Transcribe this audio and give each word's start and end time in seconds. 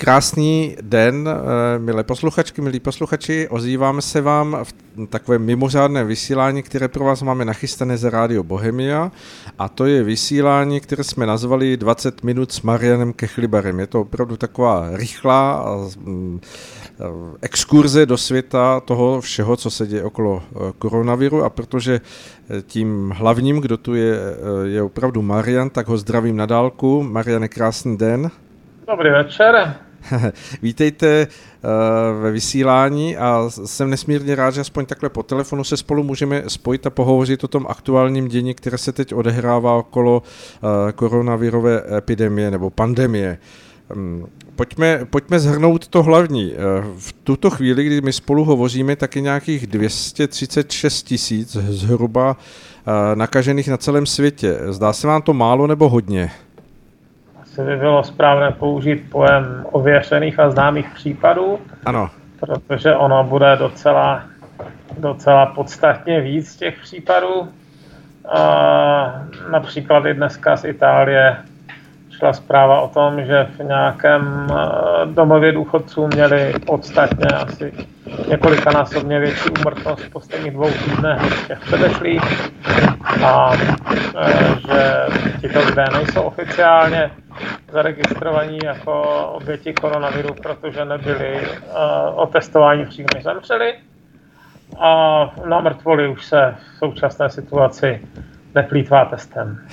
Krásný 0.00 0.76
den, 0.80 1.28
eh, 1.28 1.78
milé 1.78 2.04
posluchačky, 2.04 2.60
milí 2.60 2.80
posluchači. 2.80 3.48
Ozýváme 3.48 4.02
se 4.02 4.20
vám 4.20 4.56
v 4.62 4.74
takovém 5.06 5.42
mimořádné 5.42 6.04
vysílání, 6.04 6.62
které 6.62 6.88
pro 6.88 7.04
vás 7.04 7.22
máme 7.22 7.44
nachystané 7.44 7.96
ze 7.96 8.10
Rádio 8.10 8.42
Bohemia. 8.42 9.12
A 9.58 9.68
to 9.68 9.86
je 9.86 10.02
vysílání, 10.02 10.80
které 10.80 11.04
jsme 11.04 11.26
nazvali 11.26 11.76
20 11.76 12.22
minut 12.22 12.52
s 12.52 12.62
Marianem 12.62 13.12
Kechlibarem. 13.12 13.80
Je 13.80 13.86
to 13.86 14.00
opravdu 14.00 14.36
taková 14.36 14.88
rychlá 14.92 15.64
eh, 16.06 16.12
exkurze 17.40 18.06
do 18.06 18.16
světa 18.16 18.80
toho 18.80 19.20
všeho, 19.20 19.56
co 19.56 19.70
se 19.70 19.86
děje 19.86 20.04
okolo 20.04 20.42
eh, 20.42 20.72
koronaviru. 20.78 21.44
A 21.44 21.50
protože 21.50 22.00
tím 22.66 23.10
hlavním, 23.16 23.60
kdo 23.60 23.76
tu 23.76 23.94
je, 23.94 24.18
je 24.64 24.82
opravdu 24.82 25.22
Marian, 25.22 25.70
tak 25.70 25.88
ho 25.88 25.98
zdravím 25.98 26.36
na 26.36 26.46
dálku. 26.46 27.02
Mariane, 27.02 27.48
krásný 27.48 27.96
den. 27.96 28.30
Dobrý 28.86 29.10
večer. 29.10 29.87
Vítejte 30.62 31.26
uh, 31.26 32.22
ve 32.22 32.30
vysílání 32.30 33.16
a 33.16 33.50
jsem 33.64 33.90
nesmírně 33.90 34.34
rád, 34.34 34.54
že 34.54 34.60
aspoň 34.60 34.86
takhle 34.86 35.08
po 35.08 35.22
telefonu 35.22 35.64
se 35.64 35.76
spolu 35.76 36.02
můžeme 36.02 36.42
spojit 36.48 36.86
a 36.86 36.90
pohovořit 36.90 37.44
o 37.44 37.48
tom 37.48 37.66
aktuálním 37.68 38.28
dění, 38.28 38.54
které 38.54 38.78
se 38.78 38.92
teď 38.92 39.14
odehrává 39.14 39.74
okolo 39.74 40.22
uh, 40.22 40.68
koronavirové 40.92 41.82
epidemie 41.96 42.50
nebo 42.50 42.70
pandemie. 42.70 43.38
Um, 43.96 44.26
pojďme, 44.56 45.04
pojďme 45.10 45.40
zhrnout 45.40 45.88
to 45.88 46.02
hlavní. 46.02 46.52
Uh, 46.52 46.58
v 46.98 47.12
tuto 47.12 47.50
chvíli, 47.50 47.84
kdy 47.84 48.00
my 48.00 48.12
spolu 48.12 48.44
hovoříme, 48.44 48.96
tak 48.96 49.16
je 49.16 49.22
nějakých 49.22 49.66
236 49.66 51.02
tisíc 51.02 51.56
zhruba 51.68 52.36
nakažených 53.14 53.68
na 53.68 53.76
celém 53.76 54.06
světě. 54.06 54.58
Zdá 54.68 54.92
se 54.92 55.06
vám 55.06 55.22
to 55.22 55.34
málo 55.34 55.66
nebo 55.66 55.88
hodně? 55.88 56.30
Asi 57.58 57.66
by 57.66 57.76
bylo 57.76 58.04
správné 58.04 58.50
použít 58.50 59.10
pojem 59.10 59.66
ověřených 59.72 60.38
a 60.38 60.50
známých 60.50 60.90
případů. 60.94 61.58
Ano. 61.86 62.10
Protože 62.40 62.96
ono 62.96 63.24
bude 63.24 63.56
docela, 63.56 64.22
docela 64.98 65.46
podstatně 65.46 66.20
víc 66.20 66.56
těch 66.56 66.78
případů. 66.82 67.48
A 68.28 69.22
například 69.50 70.06
i 70.06 70.14
dneska 70.14 70.56
z 70.56 70.64
Itálie 70.64 71.36
šla 72.18 72.32
zpráva 72.32 72.80
o 72.80 72.88
tom, 72.88 73.24
že 73.24 73.46
v 73.58 73.64
nějakém 73.64 74.46
eh, 74.50 75.06
domově 75.06 75.52
důchodců 75.52 76.06
měli 76.06 76.54
podstatně 76.66 77.26
asi 77.26 77.72
několikanásobně 78.28 79.20
větší 79.20 79.50
úmrtnost 79.50 80.02
v 80.02 80.10
posledních 80.10 80.52
dvou 80.52 80.70
týdnech 80.70 81.22
než 81.22 81.46
těch 81.46 81.60
předešlých 81.60 82.22
a 83.24 83.52
eh, 83.52 84.54
že 84.68 85.06
tito 85.40 85.60
lidé 85.66 85.84
nejsou 85.92 86.22
oficiálně 86.22 87.10
zaregistrovaní 87.72 88.58
jako 88.64 89.02
oběti 89.26 89.72
koronaviru, 89.72 90.34
protože 90.34 90.84
nebyli 90.84 91.40
uh, 91.40 91.76
otestováni 92.14 92.84
předtím, 92.84 93.06
než 93.14 93.24
zemřeli. 93.24 93.74
A 94.78 95.20
na 95.48 95.60
mrtvoli 95.60 96.08
už 96.08 96.24
se 96.24 96.54
v 96.58 96.78
současné 96.78 97.30
situaci 97.30 98.00
neplýtvá 98.54 99.04
testem. 99.04 99.58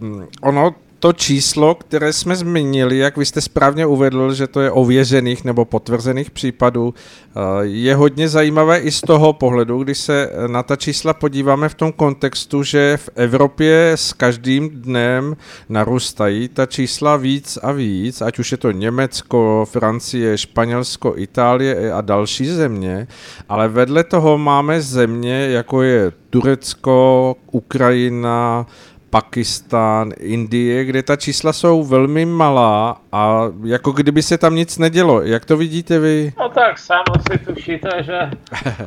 uh, 0.00 0.24
ono 0.40 0.74
to 0.98 1.12
číslo, 1.12 1.74
které 1.74 2.12
jsme 2.12 2.36
zmínili, 2.36 2.98
jak 2.98 3.16
vy 3.16 3.26
jste 3.26 3.40
správně 3.40 3.86
uvedl, 3.86 4.34
že 4.34 4.46
to 4.46 4.60
je 4.60 4.70
ověřených 4.70 5.44
nebo 5.44 5.64
potvrzených 5.64 6.30
případů, 6.30 6.94
eh, 6.94 7.40
je 7.62 7.94
hodně 7.94 8.28
zajímavé 8.28 8.78
i 8.78 8.90
z 8.90 9.00
toho 9.00 9.32
pohledu, 9.32 9.84
když 9.84 9.98
se 9.98 10.30
na 10.46 10.62
ta 10.62 10.76
čísla 10.76 11.14
podíváme 11.14 11.68
v 11.68 11.74
tom 11.74 11.92
kontextu, 11.92 12.62
že 12.62 12.96
v 12.96 13.08
Evropě 13.14 13.92
s 13.94 14.12
každým 14.12 14.70
dnem 14.70 15.36
narůstají 15.68 16.48
ta 16.48 16.66
čísla 16.66 17.16
víc 17.16 17.58
a 17.62 17.72
víc, 17.72 18.22
ať 18.22 18.38
už 18.38 18.52
je 18.52 18.58
to 18.58 18.70
Německo, 18.70 19.68
Francie, 19.70 20.38
Španělsko, 20.38 21.14
Itálie 21.16 21.92
a 21.92 22.00
další 22.00 22.46
země, 22.46 23.06
ale 23.48 23.68
vedle 23.68 24.04
toho 24.04 24.38
máme 24.38 24.80
země, 24.80 25.48
jako 25.50 25.82
je 25.82 26.12
Turecko, 26.30 27.36
Ukrajina, 27.50 28.66
Pakistán, 29.10 30.10
Indie, 30.18 30.84
kde 30.84 31.02
ta 31.02 31.16
čísla 31.16 31.52
jsou 31.52 31.84
velmi 31.84 32.24
malá 32.24 32.96
a 33.12 33.42
jako 33.64 33.92
kdyby 33.92 34.22
se 34.22 34.38
tam 34.38 34.54
nic 34.54 34.78
nedělo. 34.78 35.22
Jak 35.22 35.44
to 35.44 35.56
vidíte 35.56 35.98
vy? 35.98 36.32
No 36.38 36.48
tak 36.48 36.78
sám 36.78 37.04
si 37.32 37.38
tušíte, 37.38 37.88
že 38.02 38.30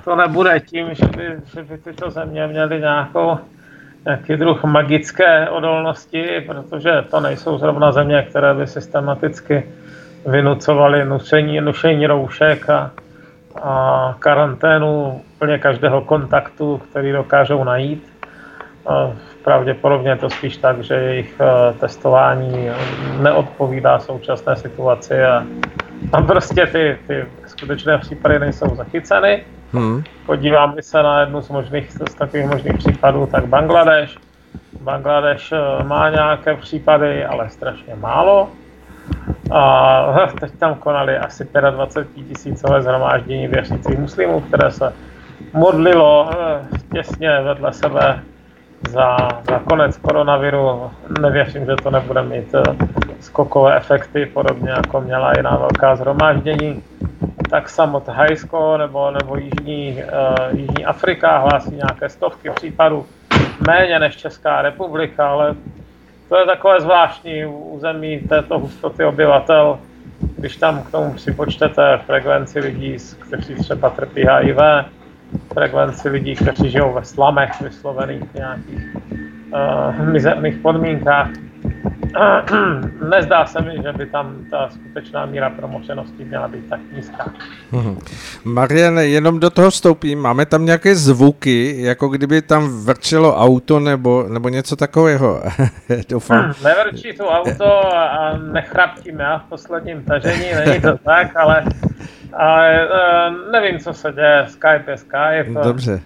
to 0.04 0.16
nebude 0.16 0.60
tím, 0.60 0.88
že 0.92 1.06
by, 1.06 1.24
že 1.54 1.64
by 1.64 1.78
tyto 1.78 2.12
země 2.12 2.48
měly 2.48 2.80
nějakou 2.80 3.38
nějaký 4.06 4.36
druh 4.36 4.64
magické 4.64 5.50
odolnosti, 5.50 6.44
protože 6.48 6.92
to 7.12 7.20
nejsou 7.20 7.58
zrovna 7.58 7.92
země, 7.92 8.26
které 8.30 8.54
by 8.54 8.68
systematicky 8.68 9.64
vynucovaly 10.26 11.06
nušení, 11.06 11.62
nušení 11.62 12.08
roušek 12.08 12.70
a, 12.70 12.92
a 13.62 14.16
karanténu 14.20 15.22
úplně 15.36 15.58
každého 15.58 16.02
kontaktu, 16.02 16.82
který 16.90 17.12
dokážou 17.12 17.64
najít. 17.64 18.19
Pravděpodobně 19.44 20.10
je 20.10 20.16
to 20.16 20.30
spíš 20.30 20.58
tak, 20.58 20.84
že 20.84 20.94
jejich 20.94 21.42
eh, 21.42 21.74
testování 21.74 22.70
neodpovídá 23.22 24.00
současné 24.00 24.56
situaci 24.56 25.24
a 25.24 25.44
tam 26.12 26.28
prostě 26.28 26.66
ty, 26.66 26.98
ty 27.08 27.26
skutečné 27.46 27.98
případy 27.98 28.40
nejsou 28.40 28.76
zachyceny. 28.76 29.44
Hmm. 29.74 30.04
Podívám 30.26 30.76
se 30.82 31.04
na 31.04 31.20
jednu 31.20 31.42
z 31.42 31.50
možných, 31.50 31.92
z 31.92 32.14
takových 32.14 32.46
možných 32.46 32.78
případů, 32.78 33.26
tak 33.32 33.46
Bangladeš. 33.46 34.18
Bangladeš 34.82 35.52
eh, 35.52 35.84
má 35.84 36.10
nějaké 36.10 36.56
případy, 36.56 37.26
ale 37.26 37.50
strašně 37.50 37.96
málo. 37.96 38.50
A 39.52 40.28
teď 40.40 40.52
tam 40.60 40.76
konali 40.76 41.18
asi 41.18 41.48
25 41.72 42.24
tisícové 42.26 42.82
zhromáždění 42.82 43.48
věřících 43.48 44.00
muslimů, 44.00 44.42
které 44.42 44.72
se 44.72 44.94
modlilo 45.54 46.32
eh, 46.34 46.68
těsně 46.94 47.42
vedle 47.42 47.74
sebe 47.74 48.20
za, 48.88 49.18
za 49.50 49.60
konec 49.60 49.98
koronaviru. 49.98 50.92
Nevěřím, 51.22 51.66
že 51.66 51.76
to 51.84 51.92
nebude 51.92 52.24
mít 52.24 52.56
eh, 52.56 52.62
skokové 53.20 53.78
efekty, 53.78 54.26
podobně 54.26 54.70
jako 54.70 55.02
měla 55.02 55.34
jiná 55.38 55.58
velká 55.58 55.96
zhromáždění. 55.96 56.84
Tak 57.50 57.70
samo 57.70 58.00
Thajsko 58.00 58.78
nebo, 58.78 59.12
nebo 59.12 59.38
Jižní, 59.38 60.04
uh, 60.04 60.60
Jižní 60.60 60.86
Afrika 60.86 61.38
hlásí 61.38 61.76
nějaké 61.76 62.10
stovky 62.10 62.50
případů, 62.50 63.06
méně 63.68 64.00
než 64.00 64.16
Česká 64.16 64.62
republika, 64.62 65.30
ale 65.30 65.56
to 66.30 66.38
je 66.38 66.46
takové 66.46 66.82
zvláštní 66.82 67.46
území 67.46 68.20
této 68.20 68.60
hustoty 68.60 69.06
obyvatel, 69.06 69.80
když 70.38 70.58
tam 70.58 70.84
k 70.84 70.92
tomu 70.92 71.14
připočtete 71.14 72.00
frekvenci 72.06 72.60
lidí, 72.60 72.98
kteří 73.20 73.56
třeba 73.56 73.90
trpí 73.90 74.26
HIV, 74.28 74.58
frekvenci 75.54 76.10
lidí, 76.10 76.36
kteří 76.36 76.70
žijou 76.70 76.94
ve 76.94 77.06
slamech 77.06 77.62
vyslovených 77.62 78.34
nějakých 78.34 78.96
uh, 78.96 80.06
mizerných 80.12 80.58
podmínkách. 80.58 81.30
Uh, 81.64 83.10
nezdá 83.10 83.46
se 83.46 83.62
mi, 83.62 83.72
že 83.84 83.94
by 83.94 84.06
tam 84.06 84.46
ta 84.52 84.70
skutečná 84.70 85.26
míra 85.26 85.50
promočenosti 85.50 86.26
měla 86.26 86.48
být 86.48 86.70
tak 86.70 86.80
nízká. 86.96 87.34
Hmm. 87.72 88.00
Marian, 88.44 88.98
jenom 88.98 89.40
do 89.40 89.50
toho 89.50 89.70
vstoupím. 89.70 90.20
Máme 90.20 90.46
tam 90.46 90.66
nějaké 90.66 90.96
zvuky, 90.96 91.76
jako 91.82 92.08
kdyby 92.08 92.42
tam 92.42 92.86
vrčelo 92.86 93.38
auto 93.38 93.80
nebo, 93.80 94.26
nebo 94.30 94.50
něco 94.50 94.76
takového. 94.76 95.44
Doufám. 96.10 96.44
Hmm, 96.44 96.54
nevrčí 96.64 97.14
to 97.18 97.30
auto 97.30 97.96
a 97.96 98.38
nechraptím 98.38 99.20
já 99.20 99.38
v 99.38 99.50
posledním 99.50 100.04
tažení, 100.04 100.46
není 100.66 100.82
to 100.82 100.98
tak, 100.98 101.36
ale 101.36 101.64
ale 102.34 102.88
uh, 102.88 103.52
nevím, 103.52 103.80
co 103.80 103.94
se 103.94 104.12
děje. 104.12 104.46
Skype 104.48 104.92
je 104.92 104.98
Skype. 104.98 105.64
Dobře. 105.64 106.02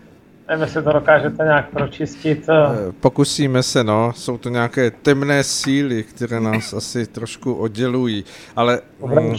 Nevím, 0.48 0.64
jestli 0.64 0.84
to 0.84 0.94
dokážete 0.94 1.44
nějak 1.44 1.70
pročistit. 1.70 2.50
Eh. 2.50 2.92
Pokusíme 3.00 3.64
se, 3.64 3.84
no. 3.84 4.14
Jsou 4.16 4.38
to 4.38 4.50
nějaké 4.50 4.92
temné 4.92 5.44
síly, 5.44 6.04
které 6.04 6.40
nás 6.40 6.74
asi 6.74 7.08
trošku 7.08 7.54
oddělují. 7.54 8.26
Ale 8.56 8.82
mm, 9.06 9.36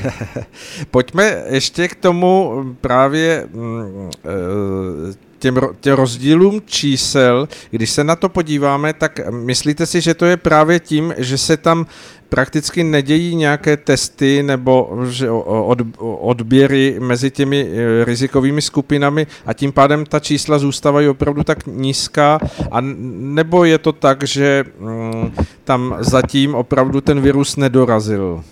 pojďme 0.90 1.42
ještě 1.48 1.88
k 1.88 1.94
tomu 1.94 2.64
právě 2.80 3.48
mm, 3.52 4.10
eh, 4.24 5.14
těm, 5.38 5.60
těm 5.80 5.94
rozdílům 5.94 6.62
čísel, 6.66 7.48
když 7.70 7.90
se 7.90 8.04
na 8.04 8.16
to 8.16 8.28
podíváme, 8.28 8.92
tak 8.92 9.20
myslíte 9.30 9.86
si, 9.86 10.00
že 10.00 10.14
to 10.14 10.24
je 10.24 10.36
právě 10.36 10.80
tím, 10.80 11.14
že 11.18 11.38
se 11.38 11.56
tam 11.56 11.86
prakticky 12.34 12.84
nedějí 12.84 13.34
nějaké 13.34 13.76
testy 13.76 14.42
nebo 14.42 14.98
od, 15.44 15.78
odběry 16.00 16.96
mezi 16.98 17.30
těmi 17.30 17.60
e, 17.60 18.04
rizikovými 18.04 18.62
skupinami 18.62 19.26
a 19.46 19.52
tím 19.52 19.72
pádem 19.72 20.06
ta 20.06 20.20
čísla 20.20 20.58
zůstávají 20.58 21.08
opravdu 21.08 21.44
tak 21.44 21.66
nízká 21.66 22.38
a 22.70 22.78
nebo 22.80 23.64
je 23.64 23.78
to 23.78 23.92
tak, 23.92 24.24
že 24.24 24.64
mm, 24.80 25.32
tam 25.64 25.96
zatím 26.00 26.54
opravdu 26.54 27.00
ten 27.00 27.20
virus 27.20 27.56
nedorazil? 27.56 28.44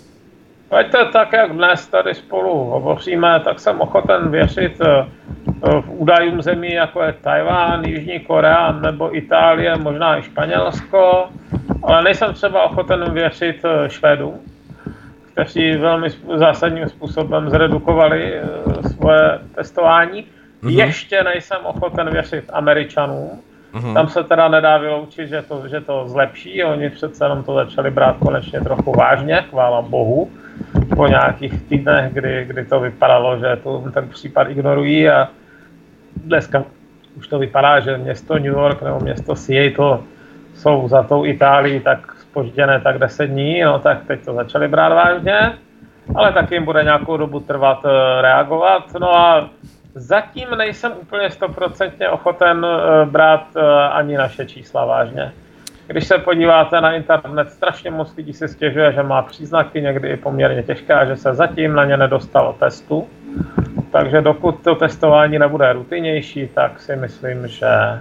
Ať 0.72 0.90
to 0.90 1.04
tak, 1.12 1.32
jak 1.32 1.52
dnes 1.52 1.86
tady 1.86 2.14
spolu 2.14 2.64
hovoříme, 2.64 3.40
tak 3.44 3.60
jsem 3.60 3.80
ochoten 3.80 4.30
věřit 4.30 4.80
e, 4.80 5.06
v 5.80 5.84
údajům 5.88 6.42
zemí, 6.42 6.72
jako 6.72 7.02
je 7.02 7.12
Tajván, 7.12 7.84
Jižní 7.84 8.20
Korea 8.20 8.72
nebo 8.72 9.16
Itálie, 9.16 9.76
možná 9.76 10.18
i 10.18 10.22
Španělsko, 10.22 11.28
ale 11.82 12.02
nejsem 12.02 12.34
třeba 12.34 12.62
ochoten 12.62 13.12
věřit 13.12 13.64
eh, 13.64 13.90
Švédům, 13.90 14.40
kteří 15.32 15.76
velmi 15.76 16.08
zásadním 16.34 16.88
způsobem 16.88 17.50
zredukovali 17.50 18.34
eh, 18.34 18.88
svoje 18.88 19.38
testování. 19.54 20.26
Mm-hmm. 20.62 20.68
Ještě 20.68 21.22
nejsem 21.22 21.58
ochoten 21.64 22.10
věřit 22.10 22.44
Američanům. 22.52 23.30
Mm-hmm. 23.74 23.94
Tam 23.94 24.08
se 24.08 24.24
teda 24.24 24.48
nedá 24.48 24.78
vyloučit, 24.78 25.28
že 25.28 25.42
to, 25.42 25.68
že 25.68 25.80
to 25.80 26.08
zlepší. 26.08 26.64
Oni 26.64 26.90
přece 26.90 27.24
jenom 27.24 27.44
to 27.44 27.54
začali 27.54 27.90
brát 27.90 28.16
konečně 28.16 28.60
trochu 28.60 28.92
vážně, 28.92 29.44
chvála 29.50 29.82
bohu. 29.82 30.30
Po 30.96 31.06
nějakých 31.06 31.62
týdnech, 31.62 32.12
kdy, 32.12 32.44
kdy 32.44 32.64
to 32.64 32.80
vypadalo, 32.80 33.38
že 33.38 33.56
to, 33.62 33.84
ten 33.94 34.08
případ 34.08 34.44
ignorují 34.50 35.08
a 35.08 35.28
dneska 36.16 36.64
už 37.16 37.28
to 37.28 37.38
vypadá, 37.38 37.80
že 37.80 37.96
město 37.96 38.34
New 38.34 38.44
York 38.44 38.82
nebo 38.82 39.00
město 39.00 39.36
Seattle 39.36 39.98
jsou 40.54 40.88
za 40.88 41.02
tou 41.02 41.24
Itálií 41.24 41.80
tak 41.80 42.14
spožděné 42.20 42.80
tak 42.80 42.98
10 42.98 43.26
dní, 43.26 43.62
no 43.62 43.78
tak 43.78 44.06
teď 44.06 44.24
to 44.24 44.34
začali 44.34 44.68
brát 44.68 44.88
vážně, 44.94 45.52
ale 46.14 46.32
taky 46.32 46.54
jim 46.54 46.64
bude 46.64 46.84
nějakou 46.84 47.16
dobu 47.16 47.40
trvat 47.40 47.78
eh, 47.84 48.22
reagovat. 48.22 48.84
No 49.00 49.16
a 49.16 49.50
zatím 49.94 50.48
nejsem 50.58 50.92
úplně 51.02 51.30
stoprocentně 51.30 52.08
ochoten 52.08 52.66
eh, 52.66 53.06
brát 53.06 53.46
eh, 53.56 53.60
ani 53.88 54.16
naše 54.16 54.46
čísla 54.46 54.84
vážně. 54.84 55.32
Když 55.86 56.06
se 56.06 56.18
podíváte 56.18 56.80
na 56.80 56.92
internet, 56.92 57.50
strašně 57.50 57.90
moc 57.90 58.16
lidí 58.16 58.32
si 58.32 58.48
stěžuje, 58.48 58.92
že 58.92 59.02
má 59.02 59.22
příznaky 59.22 59.82
někdy 59.82 60.08
i 60.08 60.16
poměrně 60.16 60.62
těžké 60.62 60.94
a 60.94 61.04
že 61.04 61.16
se 61.16 61.34
zatím 61.34 61.74
na 61.74 61.84
ně 61.84 61.96
nedostalo 61.96 62.52
testu. 62.52 63.08
Takže 63.92 64.20
dokud 64.20 64.62
to 64.64 64.74
testování 64.74 65.38
nebude 65.38 65.72
rutinnější, 65.72 66.48
tak 66.54 66.80
si 66.80 66.96
myslím, 66.96 67.48
že, 67.48 68.00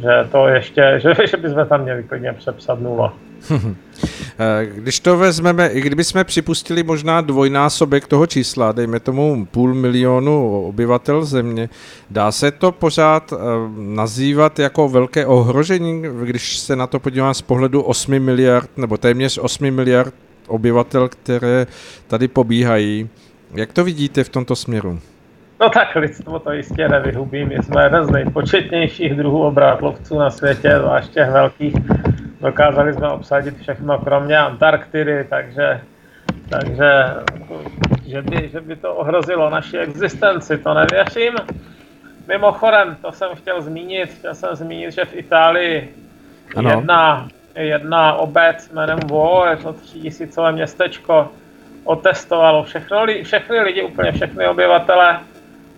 že 0.00 0.28
to 0.32 0.48
ještě, 0.48 0.94
že, 0.96 1.26
že 1.26 1.36
bychom 1.36 1.66
tam 1.66 1.82
měli 1.82 2.02
klidně 2.02 2.32
přepsat 2.32 2.80
nula. 2.80 3.12
Když 4.74 5.00
to 5.00 5.16
vezmeme, 5.16 5.68
i 5.68 5.80
kdyby 5.80 6.04
jsme 6.04 6.24
připustili 6.24 6.82
možná 6.82 7.20
dvojnásobek 7.20 8.06
toho 8.06 8.26
čísla, 8.26 8.72
dejme 8.72 9.00
tomu 9.00 9.46
půl 9.46 9.74
milionu 9.74 10.62
obyvatel 10.68 11.24
země, 11.24 11.68
dá 12.10 12.32
se 12.32 12.50
to 12.50 12.72
pořád 12.72 13.32
eh, 13.32 13.36
nazývat 13.78 14.58
jako 14.58 14.88
velké 14.88 15.26
ohrožení, 15.26 16.02
když 16.24 16.58
se 16.58 16.76
na 16.76 16.86
to 16.86 17.00
podívám 17.00 17.34
z 17.34 17.42
pohledu 17.42 17.82
8 17.82 18.18
miliard 18.18 18.70
nebo 18.76 18.96
téměř 18.96 19.38
8 19.38 19.70
miliard 19.70 20.14
obyvatel, 20.48 21.08
které 21.08 21.66
tady 22.06 22.28
pobíhají. 22.28 23.08
Jak 23.54 23.72
to 23.72 23.84
vidíte 23.84 24.24
v 24.24 24.28
tomto 24.28 24.56
směru? 24.56 25.00
No 25.60 25.70
tak 25.70 25.96
lidstvo 25.96 26.38
to 26.38 26.52
jistě 26.52 26.88
nevyhubí. 26.88 27.44
My 27.44 27.56
jsme 27.62 27.84
jeden 27.84 28.04
z 28.04 28.10
nejpočetnějších 28.10 29.14
druhů 29.14 29.42
obrátlovců 29.42 30.18
na 30.18 30.30
světě, 30.30 30.74
zvlášť 30.78 31.10
těch 31.12 31.30
velkých. 31.30 31.74
Dokázali 32.40 32.94
jsme 32.94 33.08
obsadit 33.08 33.60
všechno 33.60 33.98
kromě 33.98 34.38
Antarktidy, 34.38 35.24
takže, 35.24 35.80
takže 36.50 37.04
že, 38.06 38.22
by, 38.22 38.48
že 38.48 38.60
by 38.60 38.76
to 38.76 38.94
ohrozilo 38.94 39.50
naši 39.50 39.78
existenci, 39.78 40.58
to 40.58 40.74
nevěřím. 40.74 41.34
Mimochodem, 42.28 42.96
to 43.02 43.12
jsem 43.12 43.28
chtěl 43.34 43.62
zmínit, 43.62 44.10
chtěl 44.10 44.34
jsem 44.34 44.54
zmínit, 44.54 44.92
že 44.92 45.04
v 45.04 45.16
Itálii 45.16 45.94
ano. 46.56 46.70
jedna, 46.70 47.28
jedna 47.54 48.14
obec 48.14 48.70
jménem 48.72 48.98
Vo, 48.98 49.46
je 49.50 49.56
to 49.56 49.72
třítisícové 49.72 50.52
městečko, 50.52 51.28
otestovalo 51.84 52.62
všechno, 52.62 53.06
všechny 53.22 53.60
lidi, 53.60 53.82
úplně 53.82 54.12
všechny 54.12 54.46
obyvatele, 54.48 55.20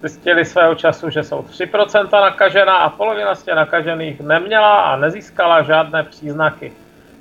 zjistili 0.00 0.44
svého 0.44 0.74
času, 0.74 1.10
že 1.10 1.22
jsou 1.22 1.40
3% 1.40 2.20
nakažená 2.20 2.76
a 2.76 2.88
polovina 2.88 3.34
z 3.34 3.42
těch 3.42 3.54
nakažených 3.54 4.20
neměla 4.20 4.80
a 4.80 4.96
nezískala 4.96 5.62
žádné 5.62 6.02
příznaky. 6.02 6.72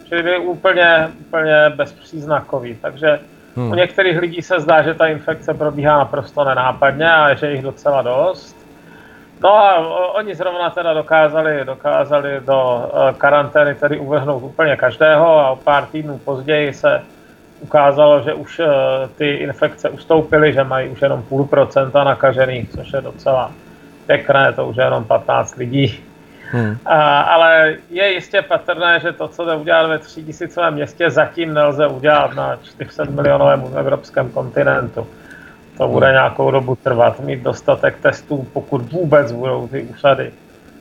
Čili 0.08 0.24
byli 0.24 0.38
úplně, 0.38 1.10
úplně 1.20 1.70
bezpříznakový. 1.76 2.76
Takže 2.82 3.20
hmm. 3.56 3.72
u 3.72 3.76
některých 3.76 4.20
lidí 4.20 4.42
se 4.42 4.60
zdá, 4.60 4.82
že 4.82 4.94
ta 4.94 5.08
infekce 5.08 5.54
probíhá 5.54 5.98
naprosto 5.98 6.44
nenápadně 6.44 7.12
a 7.12 7.34
že 7.34 7.52
jich 7.52 7.62
docela 7.62 8.02
dost. 8.02 8.60
No 9.44 9.50
a 9.56 9.78
oni 10.16 10.36
zrovna 10.36 10.70
teda 10.70 10.94
dokázali, 10.94 11.66
dokázali 11.66 12.42
do 12.46 12.92
eh, 12.94 13.14
karantény 13.18 13.76
tedy 13.76 14.00
uvrhnout 14.00 14.44
úplně 14.44 14.76
každého 14.76 15.40
a 15.40 15.52
o 15.52 15.56
pár 15.56 15.86
týdnů 15.86 16.18
později 16.18 16.74
se 16.74 17.02
ukázalo, 17.62 18.22
že 18.22 18.34
už 18.34 18.60
eh, 18.60 18.68
ty 19.18 19.30
infekce 19.30 19.90
ustoupily, 19.90 20.54
že 20.54 20.64
mají 20.64 20.90
už 20.90 21.02
jenom 21.02 21.24
půl 21.24 21.46
procenta 21.46 22.04
nakažených, 22.04 22.70
což 22.70 22.94
je 22.94 23.02
docela 23.02 23.52
pěkné, 24.08 24.54
to 24.54 24.68
už 24.68 24.78
je 24.78 24.84
jenom 24.84 25.04
15 25.04 25.56
lidí. 25.56 26.00
Hmm. 26.52 26.78
A, 26.86 27.22
ale 27.22 27.76
je 27.90 28.14
jistě 28.14 28.42
patrné, 28.42 29.00
že 29.00 29.12
to, 29.12 29.28
co 29.28 29.46
jde 29.46 29.56
udělat 29.56 29.88
ve 29.88 30.00
třítisícovém 30.00 30.74
městě, 30.74 31.10
zatím 31.10 31.54
nelze 31.54 31.88
udělat 31.88 32.36
na 32.36 32.56
400 32.56 33.04
milionovém 33.04 33.64
evropském 33.78 34.30
kontinentu. 34.30 35.08
To 35.78 35.88
bude 35.88 36.06
hmm. 36.06 36.16
nějakou 36.16 36.52
dobu 36.52 36.76
trvat, 36.76 37.20
mít 37.20 37.42
dostatek 37.42 37.98
testů, 38.02 38.48
pokud 38.54 38.92
vůbec 38.92 39.32
budou 39.32 39.68
ty 39.68 39.82
úřady 39.82 40.32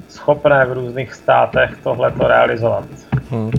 schopné 0.09 0.67
v 0.67 0.73
různých 0.73 1.15
státech 1.15 1.71
tohle 1.83 2.13
realizovat. 2.27 2.85
Hmm. 3.31 3.51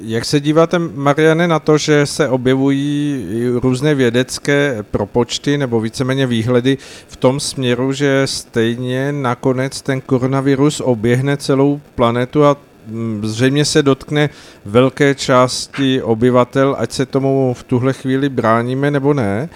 Jak 0.00 0.24
se 0.24 0.40
díváte, 0.40 0.78
Mariane, 0.78 1.48
na 1.48 1.58
to, 1.58 1.78
že 1.78 2.06
se 2.06 2.28
objevují 2.28 3.26
různé 3.62 3.94
vědecké 3.94 4.84
propočty 4.90 5.58
nebo 5.58 5.80
víceméně 5.80 6.26
výhledy 6.26 6.78
v 7.08 7.16
tom 7.16 7.40
směru, 7.40 7.92
že 7.92 8.22
stejně 8.24 9.12
nakonec 9.12 9.82
ten 9.82 10.00
koronavirus 10.00 10.80
oběhne 10.80 11.36
celou 11.36 11.80
planetu 11.94 12.44
a 12.44 12.56
mm, 12.86 13.20
zřejmě 13.24 13.64
se 13.64 13.82
dotkne 13.82 14.30
velké 14.64 15.14
části 15.14 16.02
obyvatel, 16.02 16.76
ať 16.78 16.92
se 16.92 17.06
tomu 17.06 17.54
v 17.54 17.62
tuhle 17.62 17.92
chvíli 17.92 18.28
bráníme 18.28 18.90
nebo 18.90 19.14
ne. 19.14 19.48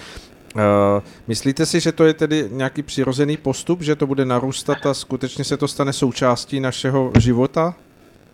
Uh, 0.55 0.61
myslíte 1.27 1.65
si, 1.65 1.79
že 1.79 1.91
to 1.91 2.03
je 2.03 2.13
tedy 2.13 2.47
nějaký 2.51 2.83
přirozený 2.83 3.37
postup, 3.37 3.81
že 3.81 3.95
to 3.95 4.07
bude 4.07 4.25
narůstat 4.25 4.85
a 4.85 4.93
skutečně 4.93 5.43
se 5.43 5.57
to 5.57 5.67
stane 5.67 5.93
součástí 5.93 6.59
našeho 6.59 7.11
života? 7.19 7.75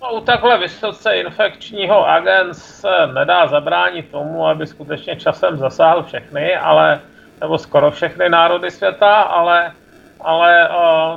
No, 0.01 0.13
u 0.13 0.21
takhle 0.21 0.57
vysoce 0.57 1.13
infekčního 1.13 2.09
agent 2.09 2.53
se 2.53 3.07
nedá 3.13 3.47
zabránit 3.47 4.11
tomu, 4.11 4.47
aby 4.47 4.67
skutečně 4.67 5.15
časem 5.15 5.57
zasáhl 5.57 6.03
všechny, 6.03 6.55
ale, 6.55 6.99
nebo 7.41 7.57
skoro 7.57 7.91
všechny 7.91 8.29
národy 8.29 8.71
světa, 8.71 9.21
ale, 9.21 9.71
ale 10.19 10.69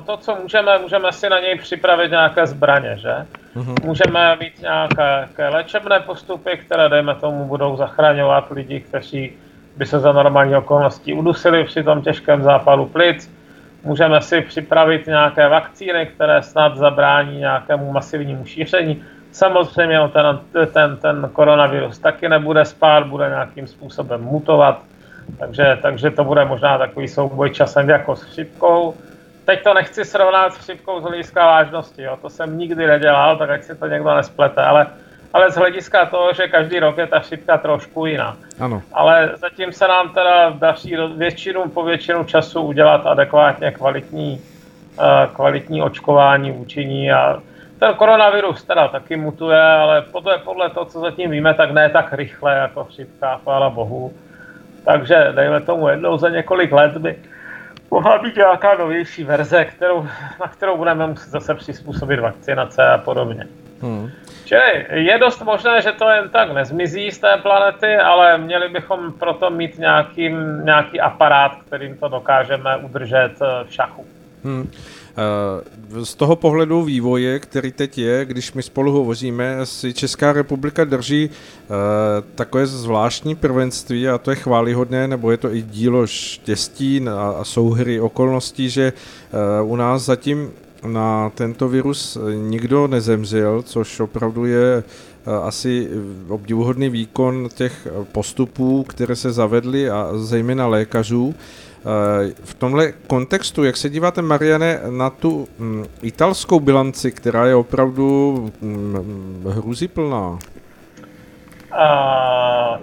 to, 0.06 0.16
co 0.16 0.36
můžeme, 0.42 0.78
můžeme 0.78 1.12
si 1.12 1.28
na 1.28 1.40
něj 1.40 1.58
připravit 1.58 2.10
nějaké 2.10 2.46
zbraně, 2.46 2.96
že? 2.96 3.26
Mm-hmm. 3.56 3.84
Můžeme 3.84 4.36
mít 4.40 4.60
nějaké, 4.62 5.02
nějaké 5.02 5.48
léčebné 5.48 6.00
postupy, 6.00 6.56
které, 6.56 6.88
dejme 6.88 7.14
tomu, 7.14 7.44
budou 7.44 7.76
zachraňovat 7.76 8.50
lidi, 8.50 8.80
kteří 8.80 9.32
by 9.76 9.86
se 9.86 10.00
za 10.00 10.12
normální 10.12 10.56
okolností 10.56 11.12
udusili 11.12 11.64
při 11.64 11.82
tom 11.82 12.02
těžkém 12.02 12.42
zápalu 12.42 12.86
plic 12.86 13.30
Můžeme 13.84 14.20
si 14.20 14.40
připravit 14.40 15.06
nějaké 15.06 15.48
vakcíny, 15.48 16.06
které 16.06 16.42
snad 16.42 16.76
zabrání 16.76 17.38
nějakému 17.38 17.92
masivnímu 17.92 18.44
šíření. 18.44 19.04
Samozřejmě 19.32 19.98
ten, 20.12 20.40
ten, 20.72 20.96
ten 20.96 21.30
koronavirus 21.32 21.98
taky 21.98 22.28
nebude 22.28 22.64
spát, 22.64 23.06
bude 23.06 23.28
nějakým 23.28 23.66
způsobem 23.66 24.22
mutovat, 24.22 24.82
takže, 25.38 25.78
takže 25.82 26.10
to 26.10 26.24
bude 26.24 26.44
možná 26.44 26.78
takový 26.78 27.08
souboj 27.08 27.50
časem 27.50 27.88
jako 27.88 28.16
s 28.16 28.22
chřipkou. 28.22 28.94
Teď 29.44 29.62
to 29.62 29.74
nechci 29.74 30.04
srovnat 30.04 30.52
s 30.52 30.56
chřipkou 30.56 31.00
z 31.00 31.02
hlediska 31.02 31.46
vážnosti, 31.46 32.02
jo. 32.02 32.18
to 32.22 32.30
jsem 32.30 32.58
nikdy 32.58 32.86
nedělal, 32.86 33.36
tak 33.36 33.50
ať 33.50 33.62
si 33.62 33.74
to 33.74 33.86
někdo 33.86 34.14
nesplete, 34.14 34.62
ale 34.62 34.86
ale 35.34 35.50
z 35.50 35.54
hlediska 35.54 36.06
toho, 36.06 36.32
že 36.32 36.48
každý 36.48 36.80
rok 36.80 36.98
je 36.98 37.06
ta 37.06 37.18
chřipka 37.18 37.58
trošku 37.58 38.06
jiná. 38.06 38.36
Ano. 38.60 38.82
Ale 38.92 39.32
zatím 39.36 39.72
se 39.72 39.88
nám 39.88 40.14
teda 40.14 40.50
daří 40.50 40.96
většinu 41.16 41.68
po 41.68 41.84
většinu 41.84 42.24
času 42.24 42.60
udělat 42.62 43.06
adekvátně 43.06 43.70
kvalitní, 43.70 44.40
uh, 44.98 45.34
kvalitní 45.34 45.82
očkování, 45.82 46.52
účinní 46.52 47.12
a 47.12 47.42
ten 47.78 47.94
koronavirus 47.94 48.64
teda 48.64 48.88
taky 48.88 49.16
mutuje, 49.16 49.62
ale 49.62 50.02
podle, 50.02 50.38
podle 50.38 50.70
toho, 50.70 50.86
co 50.86 51.00
zatím 51.00 51.30
víme, 51.30 51.54
tak 51.54 51.70
ne 51.70 51.90
tak 51.90 52.12
rychle 52.12 52.54
jako 52.54 52.84
chřipka, 52.84 53.36
chvála 53.36 53.70
bohu. 53.70 54.12
Takže 54.84 55.32
dejme 55.34 55.60
tomu 55.60 55.88
jednou 55.88 56.18
za 56.18 56.28
několik 56.28 56.72
let 56.72 56.96
by 56.96 57.16
mohla 57.90 58.18
být 58.18 58.36
nějaká 58.36 58.74
novější 58.74 59.24
verze, 59.24 59.64
kterou, 59.64 60.02
na 60.40 60.48
kterou 60.48 60.76
budeme 60.76 61.06
muset 61.06 61.30
zase 61.30 61.54
přizpůsobit 61.54 62.20
vakcinace 62.20 62.86
a 62.86 62.98
podobně. 62.98 63.46
Hmm. 63.82 64.10
Čili 64.44 64.86
je 64.90 65.18
dost 65.18 65.42
možné, 65.42 65.82
že 65.82 65.92
to 65.92 66.08
jen 66.08 66.28
tak 66.28 66.52
nezmizí 66.52 67.10
z 67.10 67.18
té 67.18 67.36
planety, 67.42 67.96
ale 67.96 68.38
měli 68.38 68.68
bychom 68.68 69.12
proto 69.12 69.50
mít 69.50 69.78
nějaký, 69.78 70.28
nějaký 70.64 71.00
aparát, 71.00 71.52
kterým 71.66 71.96
to 71.96 72.08
dokážeme 72.08 72.76
udržet 72.76 73.32
eh, 73.42 73.64
v 73.64 73.74
šachu. 73.74 74.04
Hmm. 74.44 74.70
Eh, 75.16 76.04
z 76.04 76.14
toho 76.14 76.36
pohledu 76.36 76.82
vývoje, 76.82 77.38
který 77.38 77.72
teď 77.72 77.98
je, 77.98 78.24
když 78.24 78.52
my 78.52 78.62
spolu 78.62 78.92
hovoříme, 78.92 79.66
si 79.66 79.94
Česká 79.94 80.32
republika 80.32 80.84
drží 80.84 81.30
eh, 81.30 81.68
takové 82.34 82.66
zvláštní 82.66 83.34
prvenství 83.34 84.08
a 84.08 84.18
to 84.18 84.30
je 84.30 84.36
chválihodné, 84.36 85.08
nebo 85.08 85.30
je 85.30 85.36
to 85.36 85.54
i 85.54 85.62
dílo 85.62 86.06
štěstí 86.06 87.06
a 87.08 87.44
souhry 87.44 88.00
okolností, 88.00 88.70
že 88.70 88.92
u 89.62 89.76
nás 89.76 90.02
zatím 90.02 90.52
na 90.86 91.30
tento 91.30 91.68
virus 91.68 92.18
nikdo 92.34 92.86
nezemřel, 92.86 93.62
což 93.62 94.00
opravdu 94.00 94.44
je 94.44 94.82
asi 95.42 95.88
obdivuhodný 96.28 96.88
výkon 96.88 97.48
těch 97.54 97.88
postupů, 98.12 98.82
které 98.82 99.16
se 99.16 99.32
zavedly 99.32 99.90
a 99.90 100.08
zejména 100.14 100.66
lékařů. 100.66 101.34
V 102.44 102.54
tomhle 102.54 102.92
kontextu, 103.06 103.64
jak 103.64 103.76
se 103.76 103.90
díváte, 103.90 104.22
Mariane, 104.22 104.80
na 104.90 105.10
tu 105.10 105.48
mm, 105.58 105.84
italskou 106.02 106.60
bilanci, 106.60 107.12
která 107.12 107.46
je 107.46 107.54
opravdu 107.54 108.34
mm, 108.60 109.44
hrůziplná? 109.48 110.28
Uh, 110.28 110.38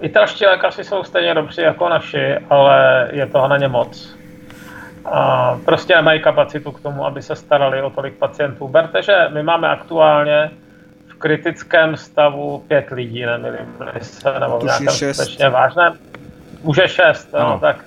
italští 0.00 0.46
lékaři 0.46 0.84
jsou 0.84 1.04
stejně 1.04 1.34
dobří 1.34 1.62
jako 1.62 1.88
naši, 1.88 2.34
ale 2.50 3.08
je 3.12 3.26
toho 3.26 3.48
na 3.48 3.56
ně 3.56 3.68
moc. 3.68 4.16
Uh, 5.04 5.60
prostě 5.64 5.96
nemají 5.96 6.20
kapacitu 6.20 6.72
k 6.72 6.80
tomu, 6.80 7.06
aby 7.06 7.22
se 7.22 7.36
starali 7.36 7.82
o 7.82 7.90
tolik 7.90 8.14
pacientů. 8.14 8.68
Berte, 8.68 9.02
že 9.02 9.28
my 9.28 9.42
máme 9.42 9.68
aktuálně 9.68 10.50
v 11.08 11.14
kritickém 11.14 11.96
stavu 11.96 12.64
pět 12.68 12.90
lidí, 12.90 13.26
nemilím 13.26 13.76
se, 14.00 14.40
nebo 14.40 14.58
v 14.58 14.64
nějakém 14.64 15.14
skutečně 15.14 15.48
vážném. 15.48 15.98
Může 16.62 16.88
šest, 16.88 17.32
no. 17.32 17.40
no, 17.40 17.58
tak 17.58 17.84